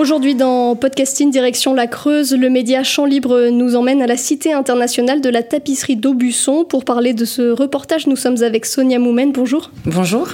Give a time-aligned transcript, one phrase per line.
[0.00, 4.50] Aujourd'hui dans Podcasting Direction la Creuse, le média Champ Libre nous emmène à la Cité
[4.50, 6.64] internationale de la tapisserie d'Aubusson.
[6.64, 9.30] Pour parler de ce reportage, nous sommes avec Sonia Moumen.
[9.30, 9.70] Bonjour.
[9.84, 10.28] Bonjour.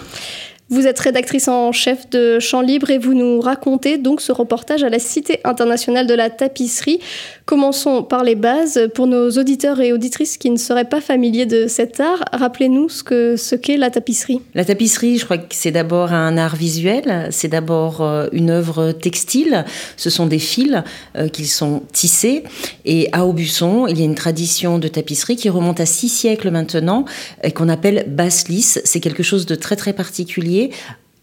[0.69, 4.83] Vous êtes rédactrice en chef de Champ Libre et vous nous racontez donc ce reportage
[4.83, 6.99] à la Cité internationale de la tapisserie.
[7.45, 8.89] Commençons par les bases.
[8.93, 13.05] Pour nos auditeurs et auditrices qui ne seraient pas familiers de cet art, rappelez-nous ce
[13.05, 14.41] qu'est ce qu'est la tapisserie.
[14.57, 18.91] La tapisserie, je crois que c'est d'abord un art visuel, c'est d'abord euh, une œuvre
[18.91, 19.65] textile,
[19.97, 20.83] ce sont des fils
[21.17, 22.43] euh, qui sont tissés.
[22.85, 26.51] Et à Aubusson, il y a une tradition de tapisserie qui remonte à six siècles
[26.51, 27.05] maintenant
[27.45, 28.81] et qu'on appelle basse lisse.
[28.85, 30.71] C'est quelque chose de très très particulier travailler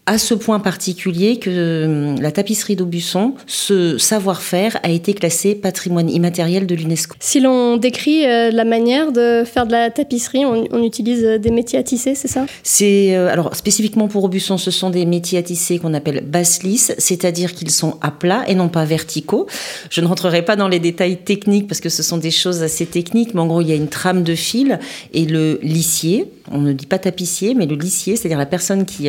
[0.06, 6.10] à ce point particulier que hum, la tapisserie d'Aubusson, ce savoir-faire a été classé patrimoine
[6.10, 7.16] immatériel de l'UNESCO.
[7.20, 11.50] Si l'on décrit euh, la manière de faire de la tapisserie, on, utilise euh, des
[11.50, 12.44] métiers à tisser, c'est ça?
[12.62, 16.62] C'est euh, alors spécifiquement pour Aubusson, ce sont des métiers à tisser qu'on appelle basse
[16.62, 19.46] lisse, c'est-à-dire qu'ils sont à plat et non pas verticaux.
[19.88, 22.84] Je ne rentrerai pas dans les détails techniques parce que ce sont des choses assez
[22.84, 24.78] techniques, mais en gros il y a une trame de fil
[25.14, 26.30] et le lissier.
[26.50, 29.08] On ne dit pas tapissier, mais le lissier, c'est-à-dire la personne qui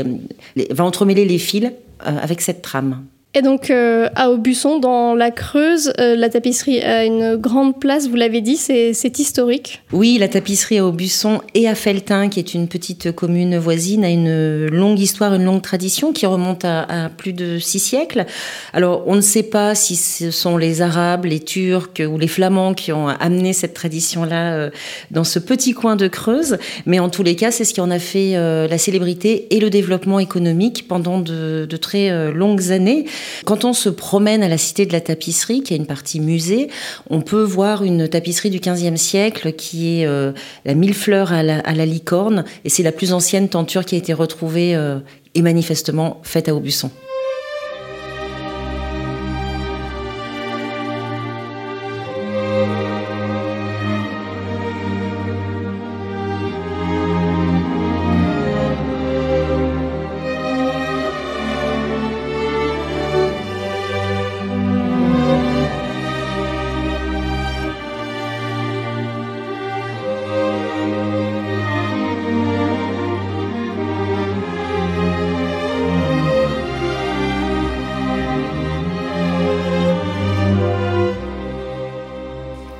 [0.70, 3.06] va entremêler les fils euh, avec cette trame.
[3.38, 8.08] Et donc euh, à Aubusson, dans la Creuse, euh, la tapisserie a une grande place,
[8.08, 9.82] vous l'avez dit, c'est historique.
[9.92, 14.10] Oui, la tapisserie à Aubusson et à Feltin, qui est une petite commune voisine, a
[14.10, 18.26] une longue histoire, une longue tradition qui remonte à, plus de six siècles.
[18.72, 22.74] Alors on ne sait pas si ce sont les Arabes, les Turcs ou les Flamands
[22.74, 24.70] qui ont amené cette tradition-là euh,
[25.12, 27.92] dans ce petit coin de Creuse, mais en tous les cas, c'est ce qui en
[27.92, 33.06] a fait la célébrité et le développement économique pendant de, de très longues années.
[33.46, 36.70] Quand on se promène à la Cité de la Tapisserie, qui est une partie musée,
[37.10, 40.32] on peut voir une tapisserie du XVe siècle qui est euh,
[40.66, 44.14] la mille fleurs à la, licorne, et c'est la plus ancienne tenture qui a été
[44.14, 45.00] retrouvée euh,
[45.36, 46.90] et manifestement faite à Aubusson.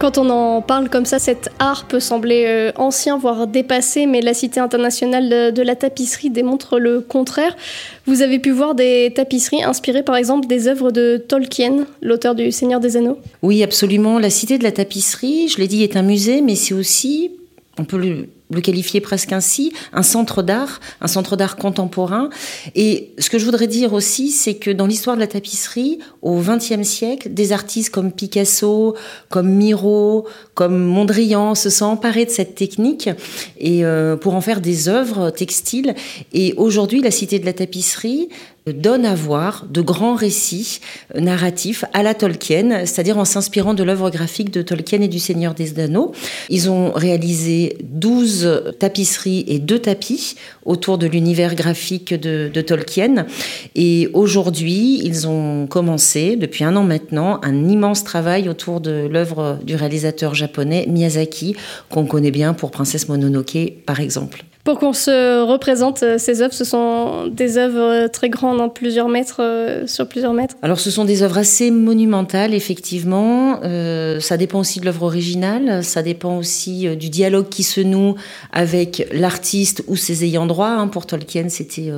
[0.06, 4.22] Quand on en parle comme ça, cet art peut sembler euh, ancien, voire dépassé, mais
[4.22, 7.58] la Cité internationale de, la tapisserie démontre le contraire.
[8.06, 12.52] Vous avez pu voir des tapisseries inspirées par exemple des œuvres de Tolkien, l'auteur du
[12.52, 13.18] Seigneur des Anneaux?
[13.42, 14.20] Oui, absolument.
[14.20, 17.32] La Cité de la tapisserie, je l'ai dit, est un musée, mais c'est aussi,
[17.80, 22.30] on peut le le qualifier presque ainsi, un centre d'art, un centre d'art contemporain.
[22.76, 26.40] Et ce que je voudrais dire aussi, c'est que dans l'histoire de la tapisserie, au
[26.40, 28.96] XXe siècle, des artistes comme Picasso,
[29.30, 33.10] comme Miro, comme Mondrian se sont emparés de cette technique
[33.58, 35.96] et euh, pour en faire des œuvres textiles.
[36.34, 38.30] Et aujourd'hui, la Cité de la tapisserie
[38.74, 40.80] donne à voir de grands récits
[41.14, 45.54] narratifs à la Tolkien, c'est-à-dire en s'inspirant de l'œuvre graphique de Tolkien et du Seigneur
[45.54, 46.14] des Anneaux.
[46.50, 50.36] Ils ont réalisé 12 tapisseries et deux tapis
[50.66, 53.28] autour de l'univers graphique de, Tolkien.
[53.76, 59.60] Et aujourd'hui, ils ont commencé, depuis un an maintenant, un immense travail autour de l'œuvre
[59.64, 61.56] du réalisateur japonais Miyazaki,
[61.90, 64.44] qu'on connaît bien pour Princesse Mononoke, par exemple.
[64.66, 69.10] Pour qu'on se représente euh, ces œuvres, ce sont des œuvres très grandes, en plusieurs
[69.10, 70.56] mètres, euh, sur plusieurs mètres.
[70.64, 73.60] Alors ce sont des œuvres assez monumentales, effectivement.
[73.64, 78.16] Euh, ça dépend aussi de l'œuvre originale, ça dépend aussi du dialogue qui se noue
[78.52, 80.70] avec l'artiste ou ses ayants droit.
[80.70, 80.88] Hein.
[80.88, 81.92] Pour Tolkien, c'était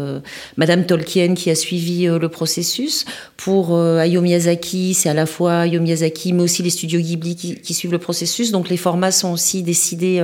[0.57, 3.05] Madame Tolkien qui a suivi le processus.
[3.37, 7.55] Pour Hayao Miyazaki, c'est à la fois Hayao Miyazaki, mais aussi les studios Ghibli qui,
[7.55, 8.51] qui, suivent le processus.
[8.51, 10.21] Donc les formats sont aussi décidés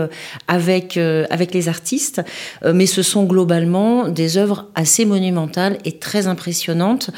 [0.50, 2.22] avec, avec les artistes.
[2.64, 7.10] Euh, mais ce sont globalement des œuvres assez monumentales et très impressionnantes.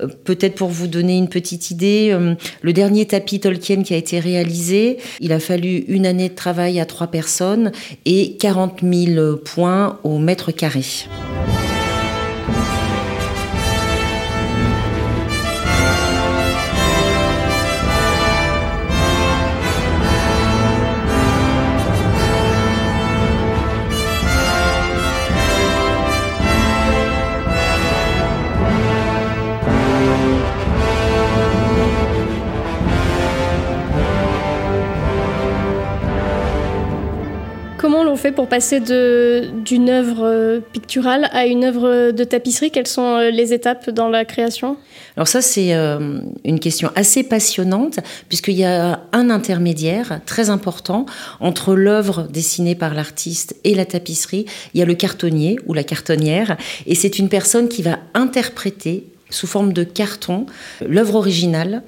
[0.00, 3.96] Euh, peut-être pour vous donner une petite idée, euh, le dernier tapis Tolkien qui a
[3.96, 7.72] été réalisé, il a fallu une année de travail à trois personnes
[8.04, 10.84] et 40 000 points au mètre carré.
[38.16, 42.70] Fait pour passer d'une œuvre euh, picturale à une œuvre de tapisserie?
[42.70, 44.76] Quelles sont euh, les étapes dans la création?
[45.16, 51.06] Alors ça, c'est euh, une question assez passionnante, puisqu'il y a un intermédiaire très important
[51.40, 54.46] entre l'œuvre dessinée par l'artiste et la tapisserie.
[54.72, 56.56] Il y a le cartonnier ou la cartonnière,
[56.86, 60.46] et c'est une personne qui va interpréter sous forme de carton
[60.86, 61.82] l'œuvre originale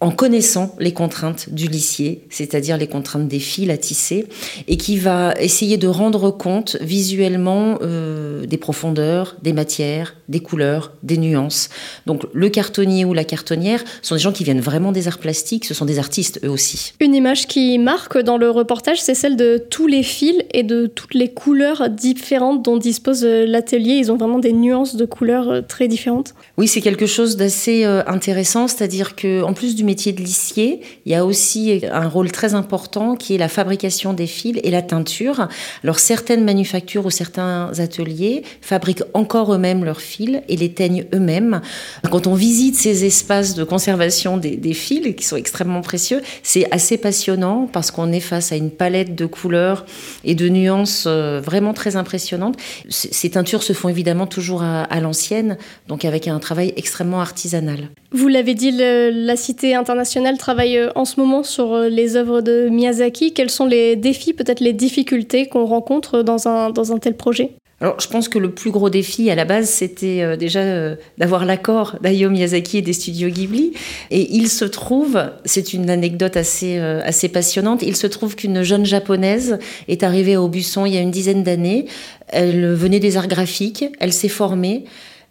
[0.00, 4.26] en connaissant les contraintes du lissier, c'est-à-dire les contraintes des fils à tisser,
[4.66, 10.92] et qui va essayer de rendre compte visuellement euh, des profondeurs, des matières, des couleurs,
[11.02, 11.68] des nuances.
[12.06, 15.66] Donc le cartonnier ou la cartonnière sont des gens qui viennent vraiment des arts plastiques,
[15.66, 16.94] ce sont des artistes eux aussi.
[17.00, 20.86] Une image qui marque dans le reportage, c'est celle de tous les fils et de
[20.86, 23.96] toutes les couleurs différentes dont dispose euh, l'atelier.
[23.96, 26.34] Ils ont vraiment des nuances de couleurs euh, très différentes.
[26.56, 31.10] Oui, c'est quelque chose d'assez intéressant, c'est-à-dire que en plus du métier de lissier, il
[31.10, 34.82] y a aussi un rôle très important qui est la fabrication des fils et la
[34.82, 35.48] teinture.
[35.82, 41.60] Alors certaines manufactures ou certains ateliers fabriquent encore eux-mêmes leurs fils et les teignent eux-mêmes.
[42.08, 46.96] Quand on visite ces espaces de conservation des, fils, qui sont extrêmement précieux, c'est assez
[46.96, 49.86] passionnant parce qu'on est face à une palette de couleurs
[50.22, 52.56] et de nuances euh, vraiment très impressionnantes.
[52.88, 55.56] Ces teintures se font évidemment toujours à l'ancienne,
[55.88, 57.90] donc avec un travail extrêmement artisanal.
[58.12, 62.40] Vous l'avez dit, la Cité internationale travaille euh, en ce moment sur euh, les œuvres
[62.40, 63.32] de Miyazaki.
[63.32, 67.52] Quels sont les défis, peut-être les difficultés qu'on rencontre dans un, dans un tel projet?
[67.80, 71.46] Alors, je pense que le plus gros défi à la base, c'était euh, déjà d'avoir
[71.46, 73.72] l'accord d'Hayao Miyazaki et des studios Ghibli.
[74.10, 78.84] Et il se trouve, c'est une anecdote assez, assez passionnante, il se trouve qu'une jeune
[78.84, 81.86] japonaise est arrivée à Aubusson il y a une dizaine d'années.
[82.28, 84.84] Elle venait des arts graphiques, elle s'est formée.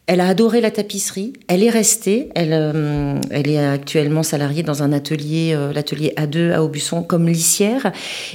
[0.10, 1.34] Elle a adoré la tapisserie.
[1.48, 2.30] Elle est restée.
[2.34, 7.28] Elle, euh, elle est actuellement salariée dans un atelier, euh, l'atelier A2 à Aubusson, comme
[7.28, 7.92] lissière.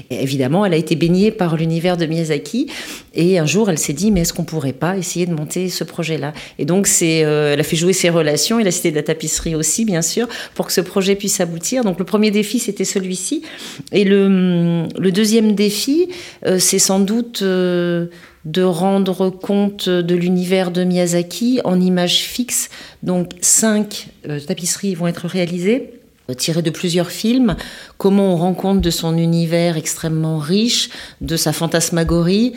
[0.09, 2.71] Évidemment, elle a été baignée par l'univers de Miyazaki.
[3.13, 5.83] Et un jour, elle s'est dit, mais est-ce qu'on pourrait pas essayer de monter ce
[5.83, 6.33] projet-là?
[6.61, 9.03] Et donc, c'est, euh, elle a fait jouer ses relations et la Cité de la
[9.03, 11.83] tapisserie aussi, bien sûr, pour que ce projet puisse aboutir.
[11.83, 13.43] Donc, le premier défi, c'était celui-ci.
[13.91, 16.09] Et le, le deuxième défi,
[16.57, 17.43] c'est sans doute
[18.45, 22.71] de rendre compte de l'univers de Miyazaki en images fixes.
[23.03, 26.01] Donc cinq euh, tapisseries vont être réalisées
[26.31, 27.57] euh, tirées de plusieurs films,
[27.99, 32.55] comment on rend compte de son univers extrêmement riche, de sa fantasmagorie,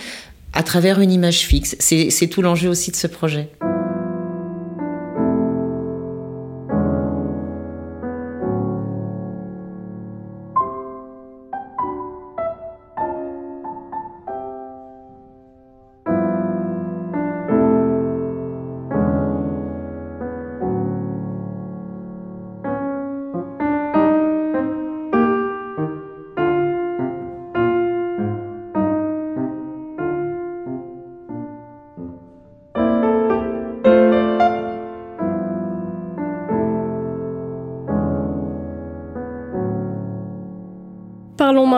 [0.53, 1.75] à travers une image fixe.
[1.79, 3.49] C'est tout l'enjeu aussi de ce projet.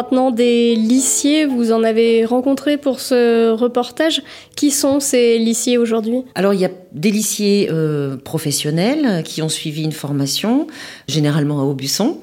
[0.10, 1.46] Maintenant des lissiers.
[1.46, 4.24] Vous en avez rencontré pour ce reportage.
[4.56, 6.24] Qui sont ces lissiers aujourd'hui?
[6.36, 10.66] Alors il y a des lissiers euh, professionnels qui ont suivi une formation,
[11.08, 12.18] généralement à Aubusson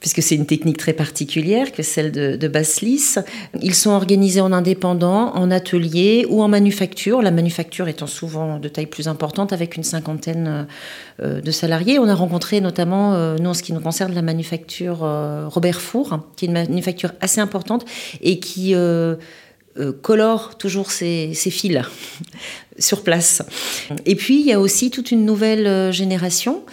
[0.00, 3.16] puisque c'est une technique très particulière que celle de, de Baslis.
[3.60, 8.68] Ils sont organisés en indépendants, en atelier ou en manufacture, la manufacture étant souvent de
[8.68, 10.66] taille plus importante avec une cinquantaine
[11.22, 11.98] euh, de salariés.
[11.98, 15.80] On a rencontré notamment, euh, nous en ce qui nous concerne, la manufacture euh, Robert
[15.80, 17.84] Four, qui est une manufacture assez importante
[18.22, 18.74] et qui
[20.02, 21.80] colore toujours ses, ses fils
[22.78, 23.42] sur place.
[24.04, 26.64] Et puis, il y a aussi toute une nouvelle génération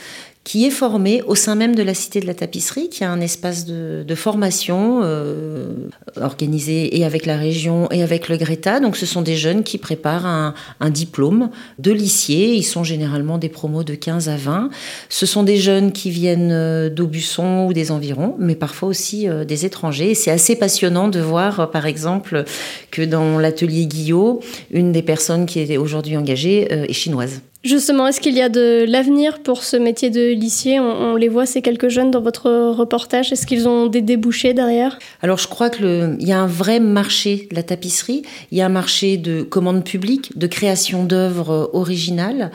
[0.48, 3.20] qui est formé au sein même de la Cité de la Tapisserie, qui a un
[3.20, 5.74] espace de, formation euh,
[6.22, 8.80] organisé et avec la région et avec le Greta.
[8.80, 10.54] Donc ce sont des jeunes qui préparent un,
[10.90, 11.50] diplôme
[11.80, 12.54] de lycée.
[12.56, 14.70] Ils sont généralement des promos de 15 à 20.
[15.10, 19.44] Ce sont des jeunes qui viennent euh, d'Aubusson ou des environs, mais parfois aussi euh,
[19.44, 20.16] des étrangers.
[20.16, 22.46] C'est assez passionnant de voir, par exemple,
[22.90, 24.40] que dans l'atelier Guillot,
[24.72, 27.42] une des personnes qui est aujourd'hui engagée est chinoise.
[27.64, 31.46] Justement, est-ce qu'il y a de l'avenir pour ce métier de lissier on, les voit,
[31.46, 33.32] ces quelques jeunes dans votre reportage.
[33.34, 37.48] Est-ce qu'ils ont des débouchés derrière Alors, je crois qu'il y a un vrai marché
[37.50, 38.22] de la tapisserie.
[38.52, 42.52] Il y a un marché de commandes publiques, de création d'œuvres originales.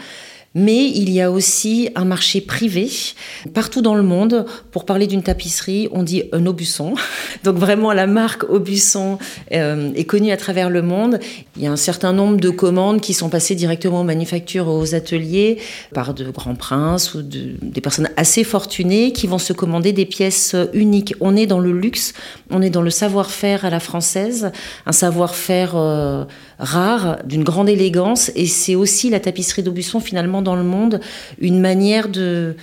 [0.54, 2.90] Mais il y a aussi un marché privé.
[3.54, 6.94] Partout dans le monde, pour parler d'une tapisserie, on dit un Aubusson.
[7.44, 9.18] Donc vraiment, la marque Aubusson
[9.52, 11.20] euh, est connue à travers le monde.
[11.56, 14.94] Il y a un certain nombre de commandes qui sont passées directement aux manufactures, aux
[14.94, 15.58] ateliers,
[15.94, 20.54] par de grands princes ou des personnes assez fortunées qui vont se commander des pièces
[20.74, 21.14] uniques.
[21.20, 22.12] On est dans le luxe,
[22.50, 24.52] on est dans le savoir-faire à la française,
[24.84, 26.24] un savoir-faire euh,
[26.58, 28.30] rare, d'une grande élégance.
[28.34, 31.00] Et c'est aussi la tapisserie d'Aubusson finalement dans le monde
[31.40, 32.56] une manière de,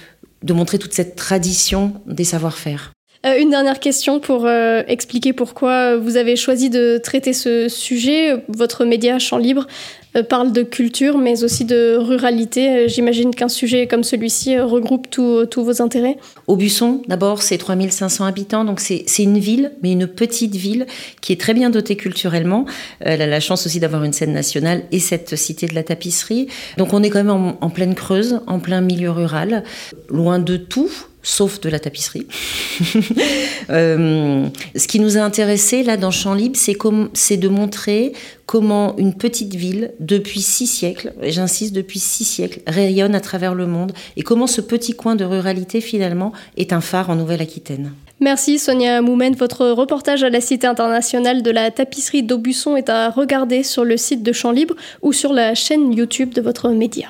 [0.44, 2.92] de montrer toute cette tradition des savoir-faire.
[3.26, 8.46] Euh, une dernière question pour euh, expliquer pourquoi vous avez choisi de traiter ce sujet.
[8.48, 9.68] Votre média Champ Libre
[10.30, 12.88] parle de culture, mais aussi de ruralité.
[12.90, 16.18] J'imagine qu'un sujet comme celui-ci regroupe tous vos intérêts.
[16.48, 20.88] Aubusson, d'abord, c'est 3500 habitants, donc c'est une ville, mais une petite ville
[21.22, 22.66] qui est très bien dotée culturellement.
[23.00, 26.48] Elle a la chance aussi d'avoir une scène nationale et cette cité de la tapisserie.
[26.78, 29.64] Donc on est quand même en, en pleine Creuse, en plein milieu rural,
[30.10, 30.90] loin de tout
[31.24, 32.28] sauf de la tapisserie.
[33.72, 36.58] Euh, ce qui nous a intéressé là dans Champ Libre,
[37.14, 38.14] c'est de montrer
[38.48, 43.54] comment une petite ville, depuis six siècles, et j'insiste depuis six siècles, rayonne à travers
[43.54, 47.92] le monde, et comment ce petit coin de ruralité finalement est un phare en Nouvelle-Aquitaine.
[48.22, 49.36] Merci Sonia Moumen.
[49.36, 53.98] Votre reportage à la Cité internationale de la tapisserie d'Aubusson est à regarder sur le
[53.98, 57.10] site de Champ Libre ou sur la chaîne YouTube de votre média.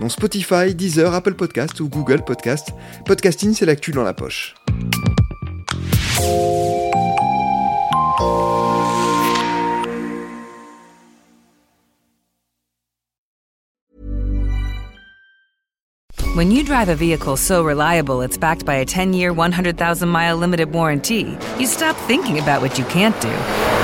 [0.00, 2.72] dont Spotify, Deezer, Apple Podcast ou Google Podcast.
[3.04, 4.54] Podcasting, c'est l'actu dans la poche.
[16.34, 21.38] When you drive a vehicle so reliable it's backed by a 10-year, 100,000-mile limited warranty,
[21.60, 23.83] you stop thinking about what you can't do